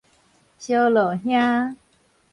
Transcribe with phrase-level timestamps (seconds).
[0.59, 1.77] 燒烙兄